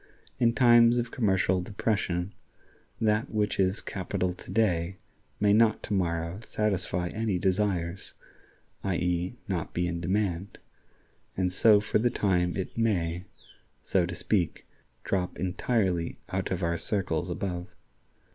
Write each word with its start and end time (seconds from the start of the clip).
In 0.39 0.55
times 0.55 0.97
of 0.97 1.11
commercial 1.11 1.61
depression, 1.61 2.33
that 2.99 3.29
which 3.29 3.59
is 3.59 3.81
capital 3.83 4.33
to 4.33 4.49
day 4.49 4.97
may 5.39 5.53
not 5.53 5.83
to 5.83 5.93
morrow 5.93 6.39
satisfy 6.41 7.09
any 7.09 7.37
desires 7.37 8.15
(i.e., 8.83 9.35
not 9.47 9.75
be 9.75 9.85
in 9.85 10.01
demand), 10.01 10.57
and 11.37 11.53
so 11.53 11.79
for 11.79 11.99
the 11.99 12.09
time 12.09 12.57
it 12.57 12.75
may, 12.75 13.25
so 13.83 14.07
to 14.07 14.15
speak, 14.15 14.65
drop 15.03 15.37
entirely 15.37 16.17
out 16.29 16.49
of 16.49 16.63
our 16.63 16.79
circles 16.79 17.29
above. 17.29 17.67